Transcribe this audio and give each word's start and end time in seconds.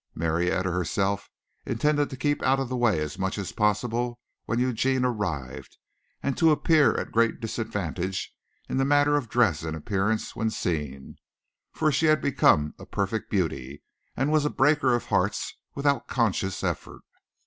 Marietta 0.15 0.71
herself 0.71 1.29
intended 1.63 2.09
to 2.09 2.17
keep 2.17 2.41
out 2.41 2.59
of 2.59 2.69
the 2.69 2.75
way 2.75 2.99
as 2.99 3.19
much 3.19 3.37
as 3.37 3.51
possible 3.51 4.19
when 4.45 4.57
Eugene 4.57 5.05
arrived, 5.05 5.77
and 6.23 6.35
to 6.39 6.49
appear 6.49 6.95
at 6.99 7.11
great 7.11 7.39
disadvantage 7.39 8.33
in 8.67 8.77
the 8.77 8.83
matter 8.83 9.15
of 9.15 9.29
dress 9.29 9.61
and 9.61 9.75
appearance 9.77 10.35
when 10.35 10.49
seen; 10.49 11.17
for 11.71 11.91
she 11.91 12.07
had 12.07 12.19
become 12.19 12.73
a 12.79 12.85
perfect 12.87 13.29
beauty 13.29 13.83
and 14.17 14.31
was 14.31 14.43
a 14.43 14.49
breaker 14.49 14.95
of 14.95 15.05
hearts 15.05 15.53
without 15.75 16.07
conscious 16.07 16.63
effort. 16.63 17.03